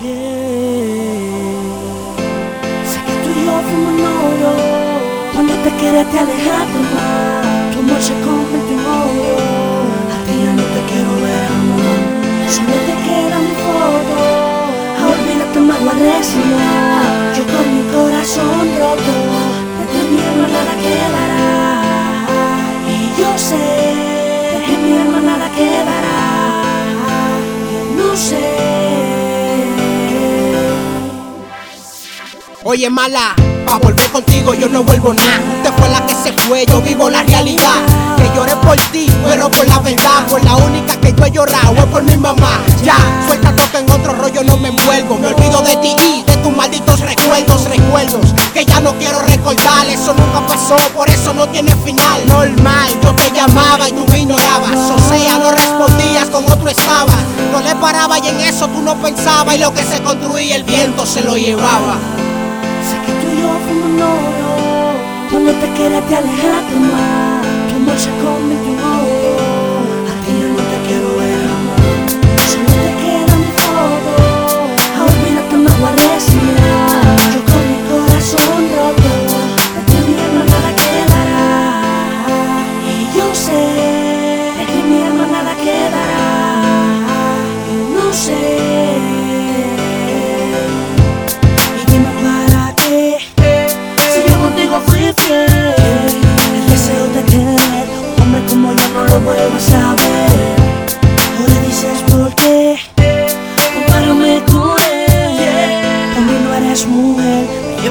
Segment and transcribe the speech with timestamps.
[0.00, 0.06] Sé
[3.04, 4.60] que tú y yo fuimos novios
[5.34, 7.44] cuando te quieres te alejaste más.
[7.70, 9.36] Tu amor se convirtió en odio.
[10.14, 11.98] A ti ya no te quiero ver, amor.
[12.48, 14.16] Solo te queda mi foto.
[15.02, 16.64] Ahora olvídate más guarrecia.
[17.36, 19.14] Yo con mi corazón roto,
[19.76, 21.69] de tu miedo nada quedará.
[32.70, 33.34] Oye, mala,
[33.66, 35.40] pa' volver contigo yo no vuelvo nada.
[35.56, 37.82] Usted fue la que se fue, yo vivo la realidad.
[38.16, 40.24] Que lloré por ti, pero por la verdad.
[40.28, 42.60] Por la única que yo he llorado es por mi mamá.
[42.84, 42.94] Ya,
[43.26, 45.18] suelta que en otro rollo no me envuelvo.
[45.18, 48.32] Me olvido de ti y de tus malditos recuerdos, recuerdos.
[48.54, 52.24] Que ya no quiero recordar, eso nunca pasó, por eso no tiene final.
[52.28, 54.92] Normal, yo te llamaba y tú me ignorabas.
[54.94, 57.16] O sea, no respondías, con otro estabas.
[57.50, 59.56] No le paraba y en eso tú no pensabas.
[59.56, 61.98] Y lo que se construía el viento se lo llevaba.
[63.40, 64.94] Yo fuimos novios
[65.30, 69.34] Cuando te quería te alejaste más Tu amor se convirtió en odio
[70.10, 72.10] A ti yo no te quiero ver jamás
[72.50, 74.12] Solo te queda mi foto.
[74.98, 79.12] Ahora mira que me a resignar Yo con mi corazón roto.
[79.74, 81.44] De ti mi alma nada quedará.
[82.90, 83.62] Y yo sé
[84.58, 86.24] De mi alma nada quedará.
[87.72, 88.69] Y no sé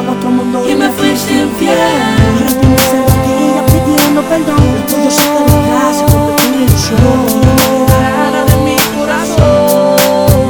[0.00, 4.22] Me llevan a otro mundo y me fuiste infiel Ahora tienes en la tía pidiendo
[4.22, 7.40] perdón Lo tuyo se te olvida, se convirtió en ilusión Y no
[7.86, 9.96] quedará nada de mi corazón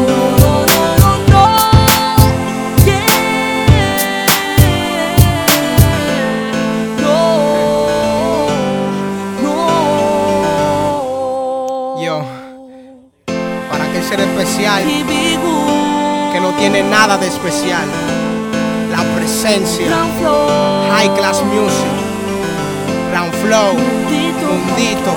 [0.07, 0.53] No, no,
[0.99, 1.43] no, no, no
[2.87, 3.07] Yeah.
[7.03, 7.19] No,
[9.43, 9.57] no.
[12.01, 12.17] Yo,
[13.71, 14.83] para aquel ser especial
[16.33, 17.89] que no tiene nada de especial.
[19.01, 19.87] La presencia.
[20.91, 21.89] High Class Music,
[23.11, 25.13] Ground Flow, Mundito,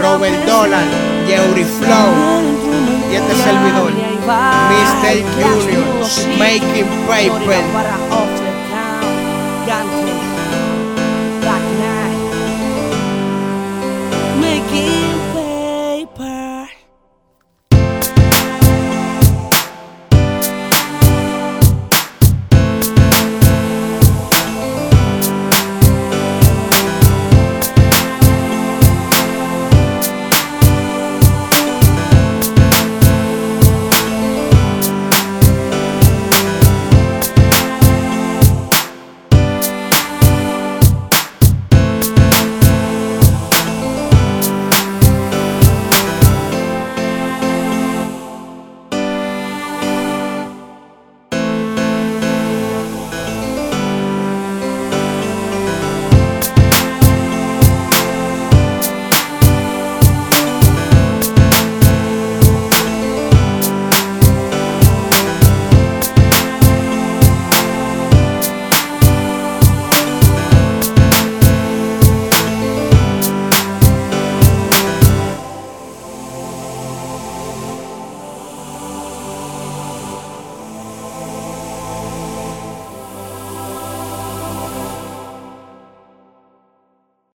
[0.00, 0.84] Robert Dollar,
[1.28, 2.08] Yeuri Flow.
[3.12, 3.92] y este servidor,
[4.70, 5.22] Mr.
[5.36, 8.43] Junior, Making Paper.